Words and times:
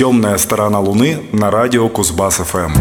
Темная 0.00 0.38
сторона 0.38 0.80
Луны 0.80 1.18
на 1.30 1.50
радио 1.50 1.86
Кузбасс 1.90 2.36
ФМ. 2.36 2.72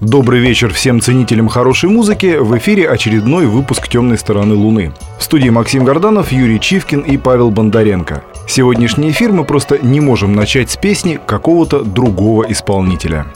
Добрый 0.00 0.40
вечер 0.40 0.72
всем 0.72 1.02
ценителям 1.02 1.48
хорошей 1.48 1.90
музыки. 1.90 2.38
В 2.38 2.56
эфире 2.56 2.88
очередной 2.88 3.44
выпуск 3.44 3.86
«Темной 3.86 4.16
стороны 4.16 4.54
Луны». 4.54 4.94
В 5.18 5.22
студии 5.22 5.50
Максим 5.50 5.84
Горданов, 5.84 6.32
Юрий 6.32 6.58
Чивкин 6.58 7.00
и 7.00 7.18
Павел 7.18 7.50
Бондаренко. 7.50 8.24
Сегодняшний 8.48 9.10
эфир 9.10 9.32
мы 9.32 9.44
просто 9.44 9.78
не 9.78 10.00
можем 10.00 10.32
начать 10.32 10.70
с 10.70 10.76
песни 10.76 11.18
какого-то 11.24 11.80
другого 11.82 12.44
исполнителя. 12.50 13.26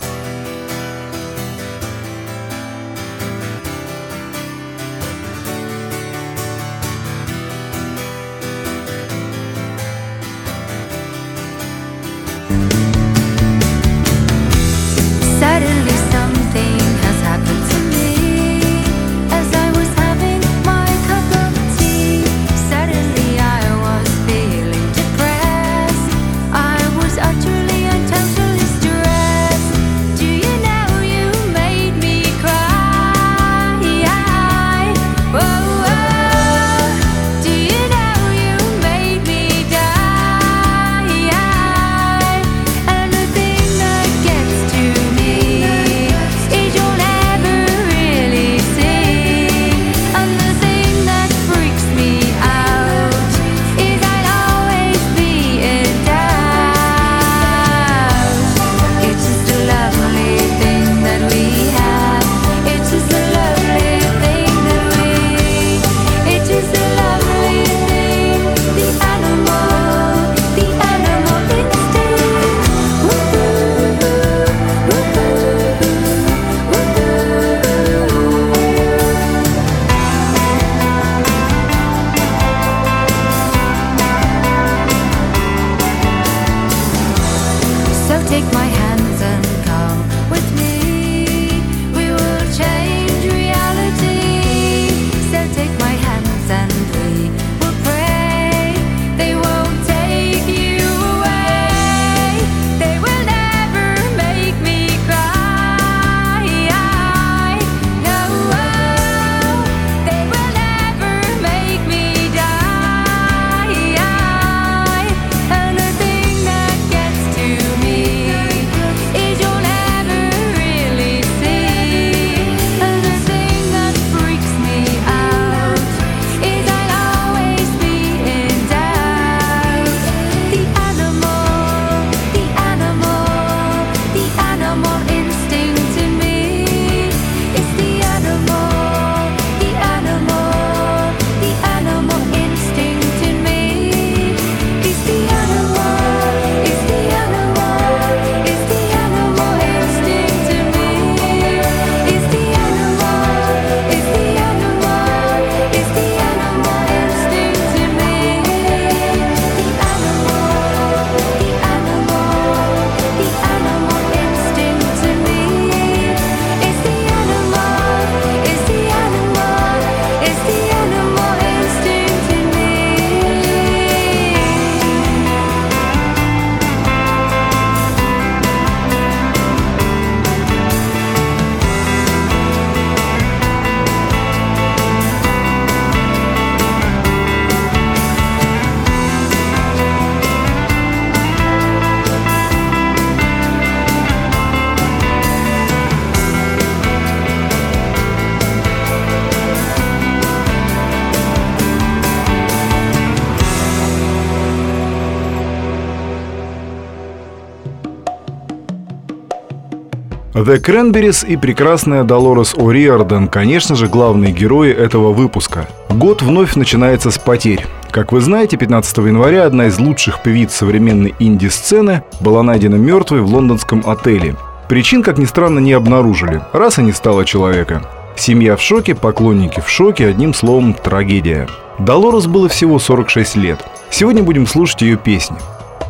The 210.41 210.59
Cranberries 210.59 211.27
и 211.27 211.37
прекрасная 211.37 212.03
Долорес 212.03 212.55
О'Риордан, 212.55 213.29
конечно 213.29 213.75
же, 213.75 213.89
главные 213.89 214.33
герои 214.33 214.73
этого 214.73 215.13
выпуска. 215.13 215.69
Год 215.91 216.23
вновь 216.23 216.57
начинается 216.57 217.11
с 217.11 217.19
потерь. 217.19 217.67
Как 217.91 218.11
вы 218.13 218.23
знаете, 218.23 218.57
15 218.57 218.97
января 218.99 219.45
одна 219.45 219.67
из 219.67 219.79
лучших 219.79 220.23
певиц 220.23 220.55
современной 220.55 221.15
инди-сцены 221.19 222.05
была 222.21 222.43
найдена 222.43 222.77
мертвой 222.77 223.21
в 223.21 223.27
лондонском 223.27 223.83
отеле. 223.87 224.35
Причин, 224.67 225.03
как 225.03 225.19
ни 225.19 225.27
странно, 225.27 225.59
не 225.59 225.75
обнаружили. 225.75 226.41
Раз 226.55 226.79
и 226.79 226.83
не 226.83 226.93
стало 226.93 227.27
человека. 227.27 227.83
Семья 228.17 228.57
в 228.57 228.63
шоке, 228.63 228.95
поклонники 228.95 229.61
в 229.61 229.69
шоке, 229.69 230.07
одним 230.07 230.33
словом, 230.33 230.73
трагедия. 230.73 231.49
Долорес 231.79 232.27
было 232.27 232.49
всего 232.49 232.79
46 232.79 233.37
лет. 233.37 233.63
Сегодня 233.91 234.23
будем 234.23 234.47
слушать 234.47 234.81
ее 234.81 234.97
песни. 234.97 235.37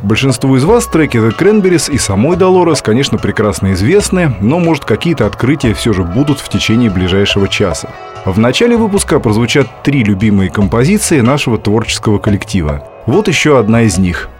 Большинству 0.02 0.56
из 0.56 0.64
вас 0.64 0.87
треки 0.87 1.19
The 1.19 1.37
Cranberries 1.37 1.93
и 1.93 1.99
самой 1.99 2.37
Долорес, 2.37 2.81
конечно, 2.81 3.19
прекрасно 3.19 3.73
известны, 3.73 4.35
но, 4.41 4.58
может, 4.58 4.85
какие-то 4.85 5.26
открытия 5.26 5.75
все 5.75 5.93
же 5.93 6.05
будут 6.05 6.41
в 6.41 6.49
течение 6.49 6.91
ближайшего 6.91 7.49
часа. 7.49 7.91
В 8.25 8.38
начале 8.38 8.76
выпуска 8.76 9.20
прозвучат 9.20 9.82
три 9.82 10.02
любимые 10.02 10.50
композиции 10.50 11.20
нашего 11.20 11.58
творческого 11.58 12.19
коллектива. 12.19 12.82
Вот 13.06 13.29
еще 13.29 13.58
одна 13.58 13.82
из 13.82 13.99
них– 13.99 14.29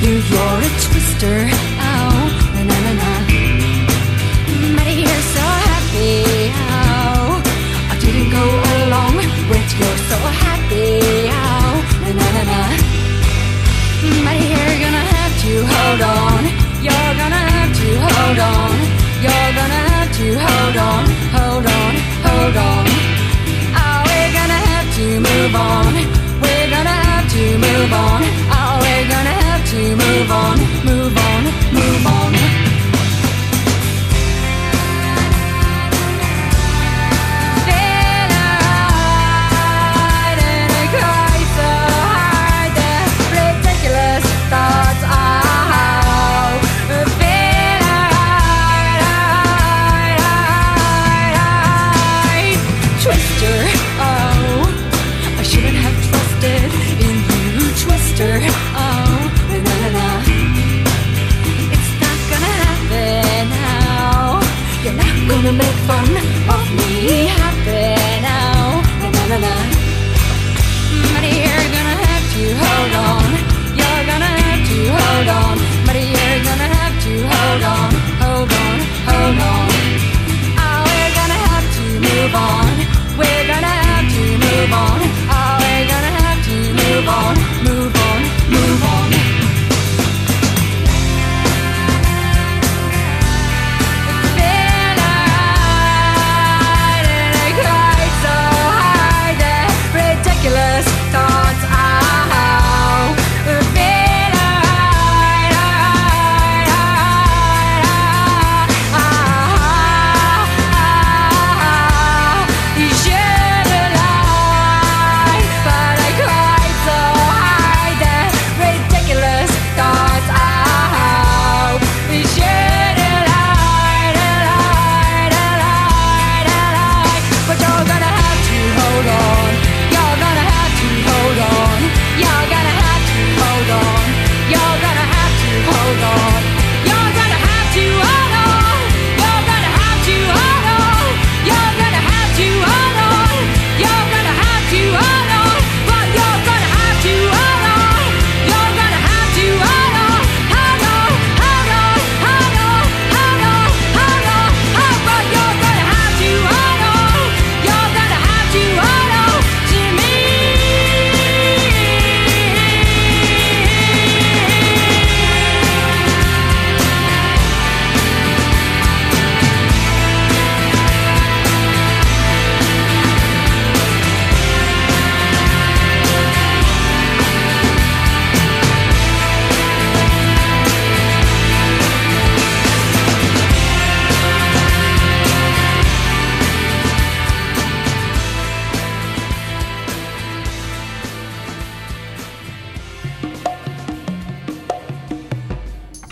You're 0.00 0.60
a 0.60 0.70
twister. 0.80 1.77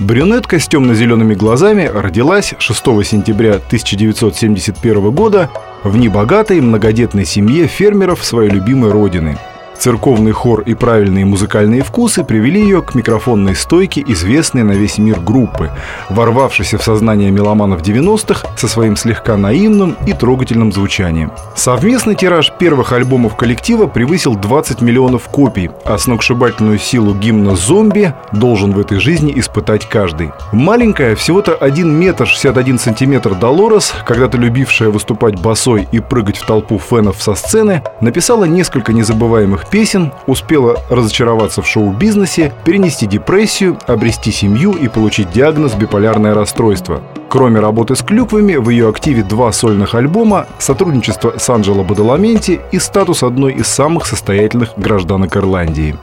Брюнетка 0.06 0.60
с 0.60 0.68
темно-зелеными 0.68 1.34
глазами 1.34 1.90
родилась 1.92 2.54
6 2.60 2.78
сентября 3.04 3.54
1971 3.56 5.10
года 5.10 5.50
в 5.82 5.96
небогатой 5.96 6.60
многодетной 6.60 7.24
семье 7.24 7.66
фермеров 7.66 8.24
своей 8.24 8.50
любимой 8.50 8.92
родины– 8.92 9.36
Церковный 9.86 10.32
хор 10.32 10.62
и 10.62 10.74
правильные 10.74 11.24
музыкальные 11.24 11.84
вкусы 11.84 12.24
привели 12.24 12.60
ее 12.60 12.82
к 12.82 12.96
микрофонной 12.96 13.54
стойке 13.54 14.02
известной 14.08 14.64
на 14.64 14.72
весь 14.72 14.98
мир 14.98 15.20
группы, 15.20 15.70
ворвавшейся 16.10 16.76
в 16.76 16.82
сознание 16.82 17.30
меломанов 17.30 17.82
90-х 17.82 18.48
со 18.56 18.66
своим 18.66 18.96
слегка 18.96 19.36
наивным 19.36 19.96
и 20.04 20.12
трогательным 20.12 20.72
звучанием. 20.72 21.30
Совместный 21.54 22.16
тираж 22.16 22.52
первых 22.58 22.92
альбомов 22.92 23.36
коллектива 23.36 23.86
превысил 23.86 24.34
20 24.34 24.80
миллионов 24.80 25.28
копий, 25.28 25.70
а 25.84 25.98
сногсшибательную 25.98 26.80
силу 26.80 27.14
гимна 27.14 27.54
«Зомби» 27.54 28.12
должен 28.32 28.72
в 28.72 28.80
этой 28.80 28.98
жизни 28.98 29.32
испытать 29.36 29.88
каждый. 29.88 30.32
Маленькая, 30.50 31.14
всего-то 31.14 31.54
1 31.54 31.88
метр 31.88 32.26
61 32.26 32.80
сантиметр 32.80 33.36
Долорес, 33.36 33.94
когда-то 34.04 34.36
любившая 34.36 34.88
выступать 34.88 35.40
босой 35.40 35.86
и 35.92 36.00
прыгать 36.00 36.38
в 36.38 36.44
толпу 36.44 36.80
фенов 36.80 37.22
со 37.22 37.36
сцены, 37.36 37.84
написала 38.00 38.46
несколько 38.46 38.92
незабываемых 38.92 39.70
песен, 39.76 40.10
успела 40.26 40.78
разочароваться 40.88 41.60
в 41.60 41.66
шоу-бизнесе, 41.66 42.54
перенести 42.64 43.04
депрессию, 43.04 43.76
обрести 43.86 44.32
семью 44.32 44.72
и 44.72 44.88
получить 44.88 45.30
диагноз 45.32 45.74
биполярное 45.74 46.32
расстройство. 46.32 47.02
Кроме 47.28 47.60
работы 47.60 47.94
с 47.94 48.00
клюквами, 48.00 48.56
в 48.56 48.70
ее 48.70 48.88
активе 48.88 49.22
два 49.22 49.52
сольных 49.52 49.94
альбома, 49.94 50.46
сотрудничество 50.58 51.34
с 51.36 51.50
Анджело 51.50 51.82
Бадаламенти 51.82 52.58
и 52.72 52.78
статус 52.78 53.22
одной 53.22 53.52
из 53.52 53.66
самых 53.66 54.06
состоятельных 54.06 54.70
гражданок 54.78 55.36
Ирландии. 55.36 55.94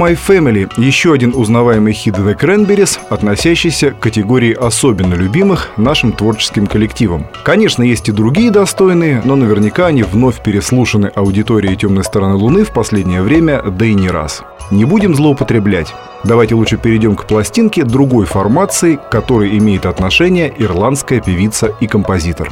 My 0.00 0.16
Family– 0.16 0.66
еще 0.78 1.12
один 1.12 1.34
узнаваемый 1.34 1.92
хит 1.92 2.14
The 2.14 2.34
Cranberries, 2.34 2.98
относящийся 3.10 3.90
к 3.90 3.98
категории 3.98 4.54
особенно 4.54 5.12
любимых 5.12 5.72
нашим 5.76 6.12
творческим 6.12 6.66
коллективам. 6.66 7.26
Конечно, 7.44 7.82
есть 7.82 8.08
и 8.08 8.12
другие 8.12 8.50
достойные, 8.50 9.20
но 9.26 9.36
наверняка 9.36 9.88
они 9.88 10.02
вновь 10.02 10.42
переслушаны 10.42 11.08
аудиторией 11.14 11.76
«Темной 11.76 12.02
стороны 12.02 12.36
Луны» 12.36 12.64
в 12.64 12.72
последнее 12.72 13.20
время, 13.20 13.60
да 13.60 13.84
и 13.84 13.92
не 13.92 14.08
раз. 14.08 14.42
Не 14.70 14.86
будем 14.86 15.14
злоупотреблять. 15.14 15.94
Давайте 16.24 16.54
лучше 16.54 16.78
перейдем 16.78 17.14
к 17.14 17.26
пластинке 17.26 17.84
другой 17.84 18.24
формации, 18.24 18.96
к 18.96 19.10
которой 19.10 19.58
имеет 19.58 19.84
отношение 19.84 20.50
ирландская 20.56 21.20
певица 21.20 21.74
и 21.78 21.86
композитор. 21.86 22.50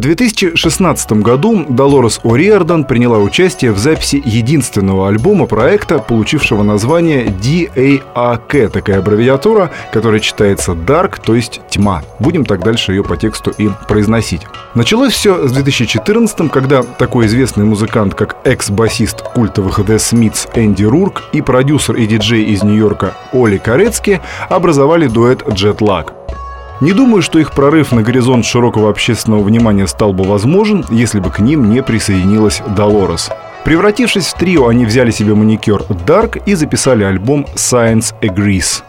2016 0.00 1.12
году 1.12 1.64
Долорес 1.68 2.20
О'Риордан 2.24 2.84
приняла 2.84 3.18
участие 3.18 3.72
в 3.72 3.78
записи 3.78 4.22
единственного 4.24 5.08
альбома 5.08 5.46
проекта, 5.46 5.98
получившего 5.98 6.62
название 6.62 7.26
DAAK, 7.26 8.68
такая 8.70 8.98
аббревиатура, 8.98 9.70
которая 9.92 10.20
читается 10.20 10.72
Dark, 10.72 11.20
то 11.24 11.34
есть 11.34 11.60
тьма. 11.70 12.02
Будем 12.18 12.44
так 12.44 12.64
дальше 12.64 12.92
ее 12.92 13.04
по 13.04 13.16
тексту 13.16 13.50
и 13.50 13.68
произносить. 13.88 14.42
Началось 14.74 15.12
все 15.12 15.46
с 15.46 15.52
2014 15.52 16.50
когда 16.50 16.82
такой 16.82 17.26
известный 17.26 17.64
музыкант, 17.64 18.14
как 18.14 18.36
экс-басист 18.44 19.22
культовых 19.22 19.78
The 19.80 19.96
Smiths 19.96 20.48
Энди 20.54 20.84
Рурк 20.84 21.24
и 21.32 21.42
продюсер 21.42 21.96
и 21.96 22.06
диджей 22.06 22.44
из 22.44 22.62
Нью-Йорка 22.62 23.14
Оли 23.32 23.58
Корецки 23.58 24.20
образовали 24.48 25.06
дуэт 25.06 25.42
Jet 25.42 25.78
Lag. 25.78 26.12
Не 26.80 26.92
думаю, 26.92 27.20
что 27.20 27.38
их 27.38 27.52
прорыв 27.52 27.92
на 27.92 28.02
горизонт 28.02 28.44
широкого 28.44 28.88
общественного 28.88 29.42
внимания 29.42 29.86
стал 29.86 30.14
бы 30.14 30.24
возможен, 30.24 30.84
если 30.90 31.20
бы 31.20 31.30
к 31.30 31.38
ним 31.38 31.70
не 31.70 31.82
присоединилась 31.82 32.62
Долорес. 32.74 33.30
Превратившись 33.64 34.28
в 34.28 34.34
трио, 34.34 34.68
они 34.68 34.86
взяли 34.86 35.10
себе 35.10 35.34
маникюр 35.34 35.82
Dark 36.06 36.42
и 36.46 36.54
записали 36.54 37.04
альбом 37.04 37.46
Science 37.54 38.14
Agrees. 38.22 38.82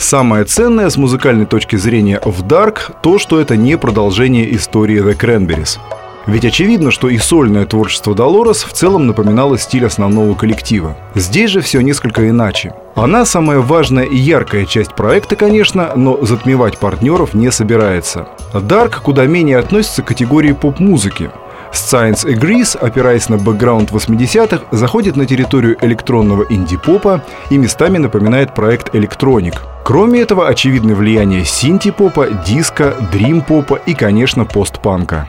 Самое 0.00 0.44
ценное 0.44 0.88
с 0.88 0.96
музыкальной 0.96 1.44
точки 1.44 1.76
зрения 1.76 2.22
в 2.24 2.42
Dark 2.42 2.90
то, 3.02 3.18
что 3.18 3.38
это 3.38 3.58
не 3.58 3.76
продолжение 3.76 4.56
истории 4.56 5.04
The 5.04 5.14
Cranberries. 5.14 5.78
Ведь 6.26 6.46
очевидно, 6.46 6.90
что 6.90 7.10
и 7.10 7.18
сольное 7.18 7.66
творчество 7.66 8.14
Долорес 8.14 8.64
в 8.64 8.72
целом 8.72 9.06
напоминало 9.06 9.58
стиль 9.58 9.84
основного 9.84 10.34
коллектива. 10.34 10.96
Здесь 11.14 11.50
же 11.50 11.60
все 11.60 11.82
несколько 11.82 12.28
иначе. 12.30 12.72
Она 12.94 13.26
самая 13.26 13.58
важная 13.58 14.04
и 14.04 14.16
яркая 14.16 14.64
часть 14.64 14.94
проекта, 14.94 15.36
конечно, 15.36 15.92
но 15.94 16.24
затмевать 16.24 16.78
партнеров 16.78 17.34
не 17.34 17.52
собирается. 17.52 18.26
Dark 18.54 19.02
куда 19.02 19.26
менее 19.26 19.58
относится 19.58 20.02
к 20.02 20.06
категории 20.06 20.52
поп-музыки. 20.52 21.30
Science 21.72 22.24
Agrees, 22.26 22.76
опираясь 22.76 23.28
на 23.28 23.38
бэкграунд 23.38 23.90
80-х, 23.90 24.64
заходит 24.70 25.16
на 25.16 25.26
территорию 25.26 25.76
электронного 25.80 26.44
инди-попа 26.48 27.22
и 27.50 27.58
местами 27.58 27.98
напоминает 27.98 28.54
проект 28.54 28.94
«Электроник». 28.94 29.62
Кроме 29.84 30.20
этого, 30.20 30.48
очевидно 30.48 30.94
влияние 30.94 31.44
синти-попа, 31.44 32.28
диска, 32.46 32.94
дрим-попа 33.12 33.80
и, 33.86 33.94
конечно, 33.94 34.44
постпанка. 34.44 35.28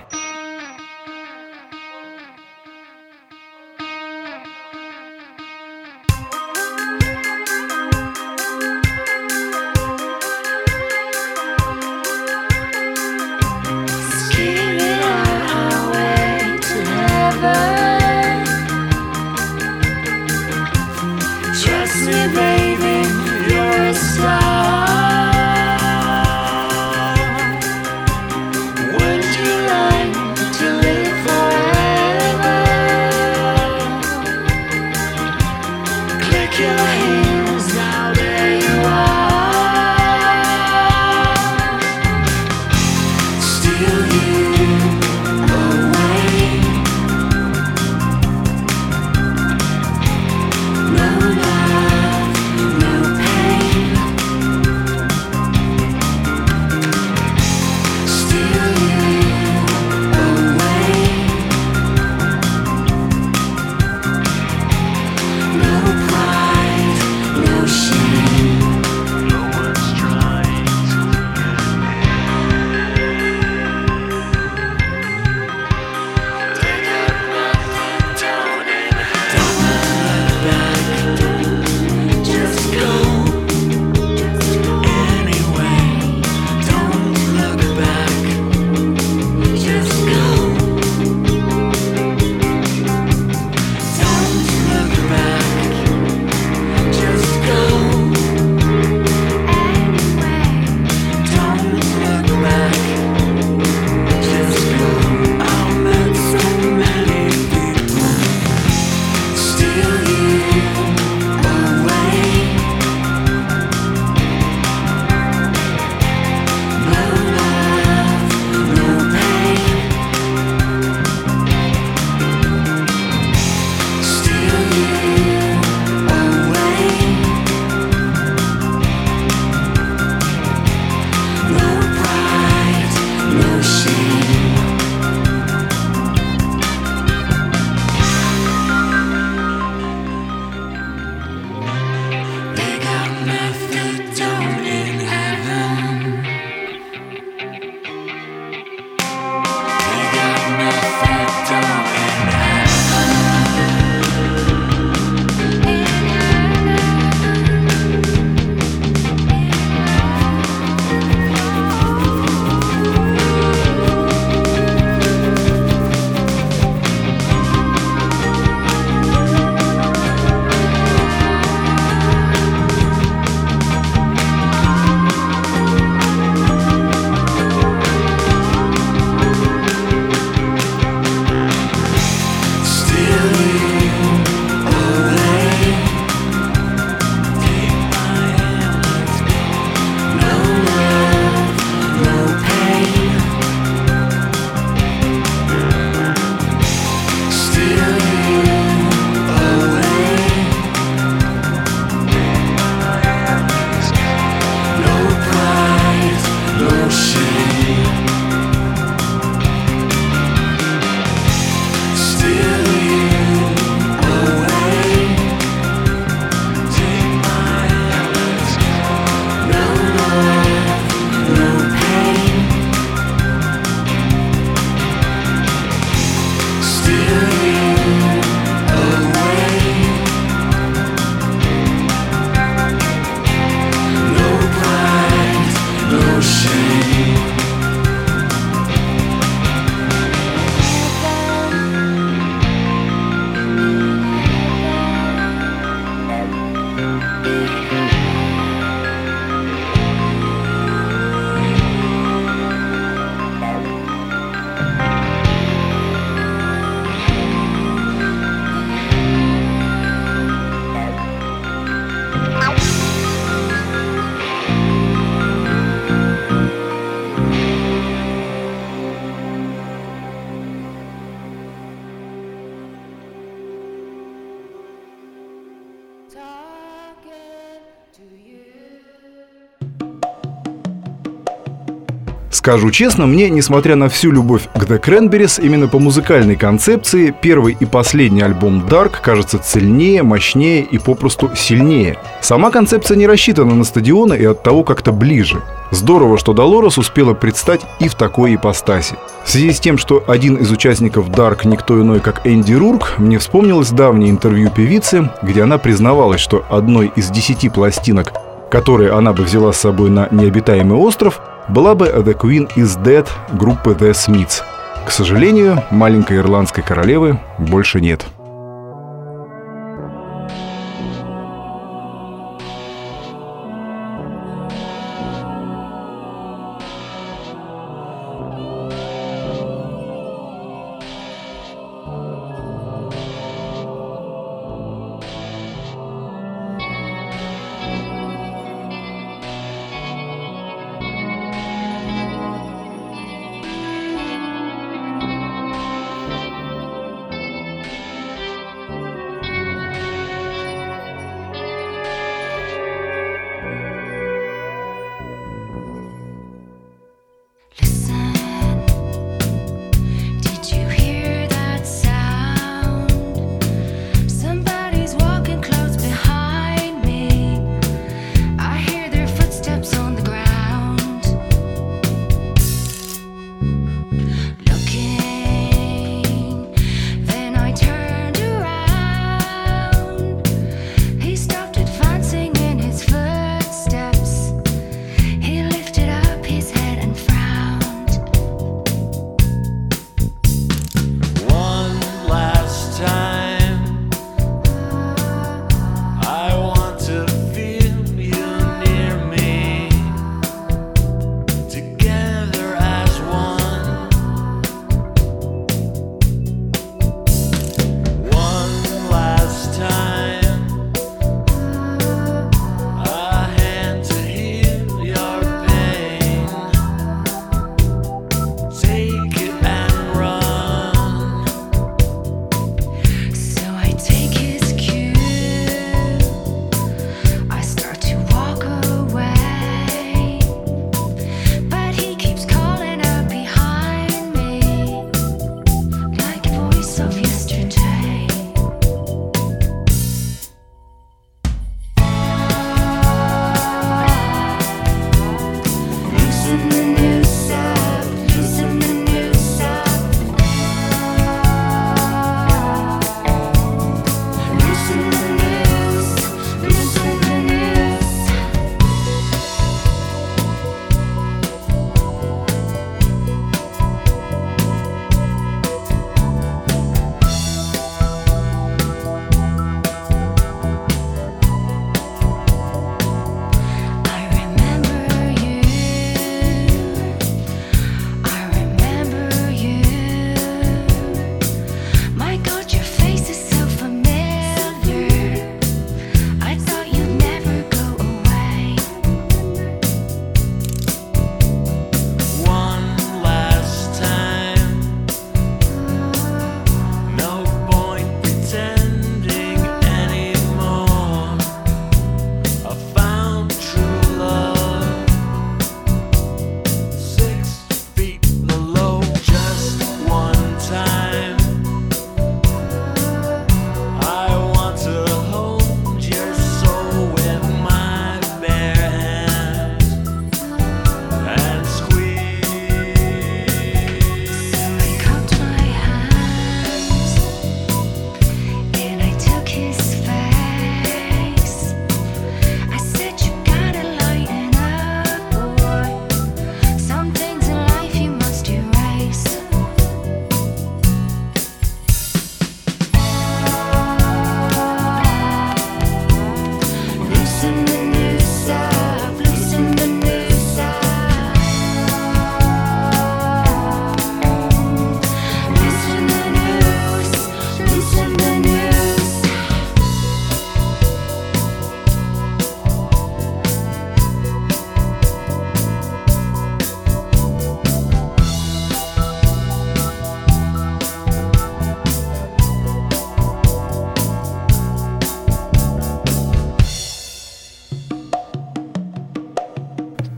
Скажу 282.42 282.72
честно, 282.72 283.06
мне, 283.06 283.30
несмотря 283.30 283.76
на 283.76 283.88
всю 283.88 284.10
любовь 284.10 284.50
к 284.56 284.64
The 284.64 284.82
Cranberries, 284.82 285.40
именно 285.40 285.68
по 285.68 285.78
музыкальной 285.78 286.36
концепции 286.36 287.14
первый 287.22 287.56
и 287.60 287.66
последний 287.66 288.24
альбом 288.24 288.66
Dark 288.68 288.94
кажется 289.00 289.38
цельнее, 289.38 290.02
мощнее 290.02 290.64
и 290.64 290.80
попросту 290.80 291.30
сильнее. 291.36 292.00
Сама 292.20 292.50
концепция 292.50 292.98
не 292.98 293.06
рассчитана 293.06 293.54
на 293.54 293.64
стадионы 293.64 294.16
и 294.16 294.26
от 294.26 294.42
того 294.42 294.64
как-то 294.64 294.92
ближе. 294.92 295.44
Здорово, 295.70 296.18
что 296.18 296.34
Долорес 296.34 296.80
успела 296.80 297.14
предстать 297.14 297.62
и 297.80 297.88
в 297.88 297.94
такой 297.94 298.34
ипостаси. 298.34 298.96
В 299.24 299.30
связи 299.30 299.54
с 299.54 299.60
тем, 299.60 299.78
что 299.78 300.04
один 300.08 300.38
из 300.38 300.50
участников 300.50 301.10
Dark 301.10 301.48
никто 301.48 301.80
иной, 301.80 302.00
как 302.00 302.26
Энди 302.26 302.54
Рурк, 302.54 302.96
мне 302.98 303.20
вспомнилось 303.20 303.70
давнее 303.70 304.10
интервью 304.10 304.50
певицы, 304.50 305.12
где 305.22 305.44
она 305.44 305.60
признавалась, 305.60 306.22
что 306.22 306.44
одной 306.50 306.92
из 306.96 307.12
десяти 307.12 307.50
пластинок, 307.50 308.14
которые 308.50 308.94
она 308.94 309.14
бы 309.14 309.26
взяла 309.26 309.54
с 309.54 309.60
собой 309.60 309.92
на 309.92 310.08
необитаемый 310.10 310.80
остров, 310.80 311.22
была 311.50 311.76
бы 311.76 311.88
The 311.88 312.14
Queen 312.14 312.52
is 312.56 312.82
Dead 312.84 313.08
группы 313.34 313.72
The 313.72 313.92
Smiths. 313.92 314.42
К 314.86 314.92
сожалению, 314.92 315.64
маленькой 315.72 316.18
ирландской 316.18 316.62
королевы 316.62 317.20
больше 317.38 317.82
нет. 317.82 318.06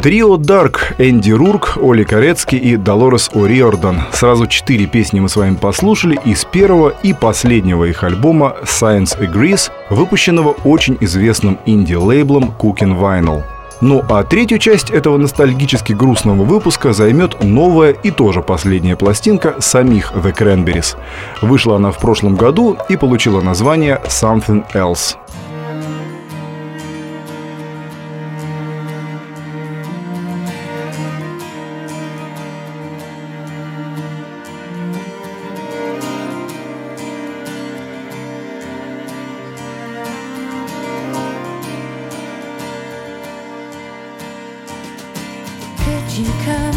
Трио 0.04 0.36
Dark, 0.36 0.96
Энди 0.98 1.32
Рурк, 1.32 1.78
Оли 1.82 2.04
Корецкий 2.04 2.58
и 2.58 2.76
Долорес 2.76 3.32
О'Риордан. 3.34 4.02
Сразу 4.12 4.48
четыре 4.48 4.86
песни 4.86 5.22
мы 5.22 5.30
с 5.30 5.38
вами 5.38 5.56
послушали 5.56 6.20
из 6.26 6.44
первого 6.44 6.90
и 7.04 7.14
последнего 7.14 7.86
их 7.86 8.04
альбома 8.04 8.58
Science 8.64 9.18
Agrees, 9.18 9.72
выпущенного 9.90 10.58
очень 10.66 10.98
известным 11.00 11.58
инди-лейблом 11.66 12.54
Cooking 12.60 13.00
Vinyl. 13.00 13.44
Ну 13.80 14.04
а 14.10 14.24
третью 14.24 14.60
часть 14.60 14.90
этого 14.90 15.16
ностальгически 15.18 15.94
грустного 15.94 16.44
выпуска 16.44 16.92
займет 16.92 17.42
новая 17.42 17.92
и 17.92 18.12
тоже 18.12 18.42
последняя 18.42 18.98
пластинка 18.98 19.56
самих 19.60 20.12
The 20.12 20.36
Cranberries. 20.36 20.98
Вышла 21.42 21.78
она 21.78 21.92
в 21.92 21.98
прошлом 22.00 22.36
году 22.36 22.78
и 22.90 22.98
получила 22.98 23.40
название 23.40 24.02
Something 24.08 24.66
Else. 24.74 25.16
you 46.20 46.26
come. 46.44 46.73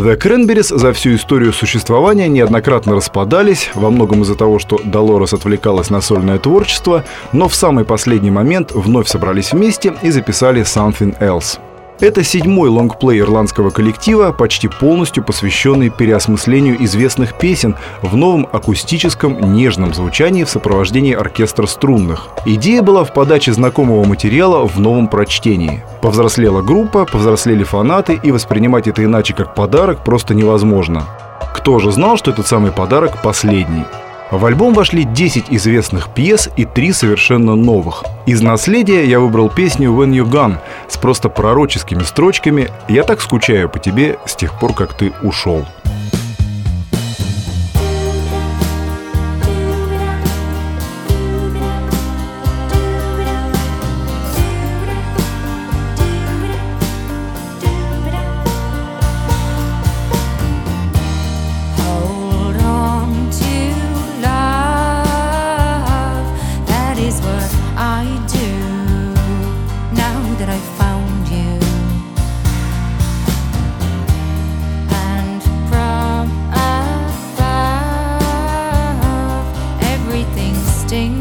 The 0.00 0.16
Cranberries 0.16 0.74
за 0.74 0.94
всю 0.94 1.14
историю 1.14 1.52
существования 1.52 2.26
неоднократно 2.26 2.94
распадались, 2.94 3.70
во 3.74 3.90
многом 3.90 4.22
из-за 4.22 4.34
того, 4.34 4.58
что 4.58 4.80
Долорес 4.82 5.34
отвлекалась 5.34 5.90
на 5.90 6.00
сольное 6.00 6.38
творчество, 6.38 7.04
но 7.34 7.48
в 7.48 7.54
самый 7.54 7.84
последний 7.84 8.30
момент 8.30 8.72
вновь 8.72 9.08
собрались 9.08 9.52
вместе 9.52 9.92
и 10.00 10.10
записали 10.10 10.62
Something 10.62 11.18
Else. 11.20 11.58
Это 12.00 12.24
седьмой 12.24 12.70
лонгплей 12.70 13.20
ирландского 13.20 13.68
коллектива, 13.68 14.32
почти 14.32 14.68
полностью 14.68 15.22
посвященный 15.22 15.90
переосмыслению 15.90 16.82
известных 16.84 17.36
песен 17.36 17.76
в 18.00 18.16
новом 18.16 18.48
акустическом 18.50 19.52
нежном 19.52 19.92
звучании 19.92 20.44
в 20.44 20.48
сопровождении 20.48 21.12
оркестра 21.12 21.66
струнных. 21.66 22.28
Идея 22.46 22.80
была 22.80 23.04
в 23.04 23.12
подаче 23.12 23.52
знакомого 23.52 24.06
материала 24.06 24.66
в 24.66 24.80
новом 24.80 25.08
прочтении. 25.08 25.84
Повзрослела 26.00 26.62
группа, 26.62 27.04
повзрослели 27.04 27.64
фанаты, 27.64 28.18
и 28.22 28.32
воспринимать 28.32 28.88
это 28.88 29.04
иначе 29.04 29.34
как 29.34 29.54
подарок 29.54 30.02
просто 30.02 30.34
невозможно. 30.34 31.04
Кто 31.54 31.80
же 31.80 31.92
знал, 31.92 32.16
что 32.16 32.30
этот 32.30 32.46
самый 32.46 32.72
подарок 32.72 33.20
последний? 33.22 33.84
В 34.30 34.46
альбом 34.46 34.74
вошли 34.74 35.02
10 35.02 35.46
известных 35.50 36.14
пьес 36.14 36.48
и 36.56 36.64
3 36.64 36.92
совершенно 36.92 37.56
новых. 37.56 38.04
Из 38.26 38.40
наследия 38.40 39.04
я 39.04 39.18
выбрал 39.18 39.48
песню 39.48 39.90
«When 39.90 40.12
You 40.12 40.24
Gone» 40.24 40.58
с 40.88 40.96
просто 40.96 41.28
пророческими 41.28 42.04
строчками 42.04 42.70
«Я 42.88 43.02
так 43.02 43.20
скучаю 43.20 43.68
по 43.68 43.80
тебе 43.80 44.18
с 44.26 44.36
тех 44.36 44.56
пор, 44.60 44.72
как 44.72 44.94
ты 44.94 45.12
ушел». 45.22 45.66
wasting 80.90 81.19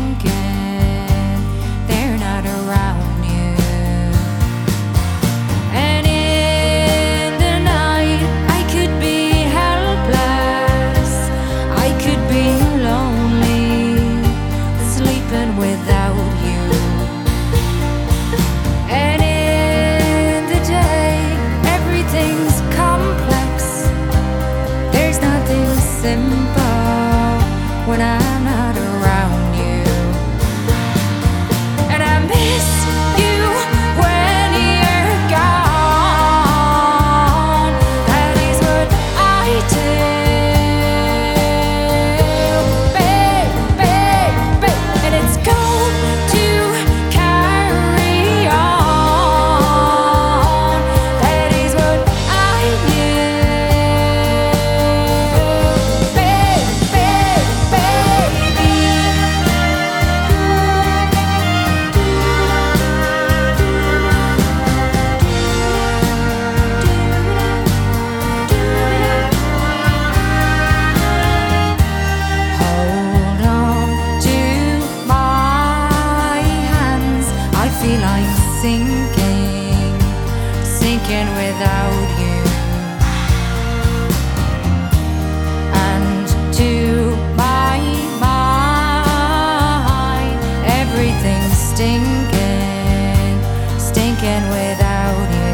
stinking 93.90 94.50
without 94.50 95.30
you. 95.34 95.49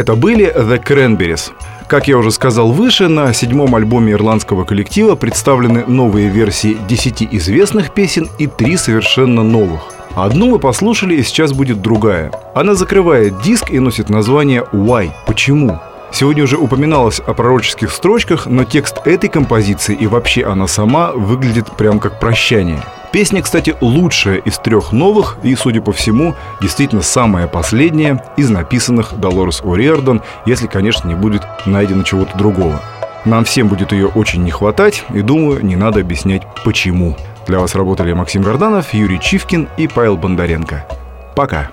Это 0.00 0.14
были 0.14 0.50
The 0.50 0.82
Cranberries. 0.82 1.52
Как 1.86 2.08
я 2.08 2.16
уже 2.16 2.30
сказал 2.30 2.72
выше, 2.72 3.08
на 3.08 3.34
седьмом 3.34 3.74
альбоме 3.74 4.12
ирландского 4.14 4.64
коллектива 4.64 5.14
представлены 5.14 5.84
новые 5.86 6.30
версии 6.30 6.78
10 6.88 7.34
известных 7.34 7.92
песен 7.92 8.30
и 8.38 8.46
три 8.46 8.78
совершенно 8.78 9.42
новых. 9.42 9.82
Одну 10.16 10.48
мы 10.48 10.58
послушали, 10.58 11.16
и 11.16 11.22
сейчас 11.22 11.52
будет 11.52 11.82
другая. 11.82 12.32
Она 12.54 12.74
закрывает 12.74 13.42
диск 13.42 13.70
и 13.70 13.78
носит 13.78 14.08
название 14.08 14.64
«Why?» 14.72 15.10
Почему? 15.26 15.78
Сегодня 16.12 16.44
уже 16.44 16.56
упоминалось 16.56 17.20
о 17.20 17.34
пророческих 17.34 17.90
строчках, 17.90 18.46
но 18.46 18.64
текст 18.64 18.98
этой 19.04 19.28
композиции 19.28 19.94
и 19.94 20.06
вообще 20.06 20.44
она 20.44 20.66
сама 20.66 21.12
выглядит 21.12 21.70
прям 21.76 22.00
как 22.00 22.18
прощание. 22.18 22.82
Песня, 23.12 23.42
кстати, 23.42 23.74
лучшая 23.80 24.36
из 24.36 24.58
трех 24.58 24.92
новых 24.92 25.38
и, 25.42 25.54
судя 25.56 25.80
по 25.80 25.92
всему, 25.92 26.34
действительно 26.60 27.02
самая 27.02 27.48
последняя 27.48 28.22
из 28.36 28.50
написанных 28.50 29.18
Долорес 29.18 29.62
О'Риордан, 29.62 30.22
если, 30.46 30.66
конечно, 30.66 31.08
не 31.08 31.14
будет 31.14 31.42
найдено 31.66 32.04
чего-то 32.04 32.36
другого. 32.38 32.80
Нам 33.24 33.44
всем 33.44 33.68
будет 33.68 33.92
ее 33.92 34.06
очень 34.06 34.44
не 34.44 34.50
хватать, 34.50 35.04
и 35.12 35.22
думаю, 35.22 35.64
не 35.64 35.76
надо 35.76 36.00
объяснять 36.00 36.42
почему. 36.64 37.16
Для 37.46 37.58
вас 37.58 37.74
работали 37.74 38.12
Максим 38.12 38.42
Горданов, 38.42 38.94
Юрий 38.94 39.20
Чивкин 39.20 39.68
и 39.76 39.88
Павел 39.88 40.16
Бондаренко. 40.16 40.86
Пока. 41.34 41.70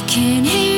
Can 0.00 0.44
hear 0.44 0.75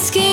Skin. 0.00 0.29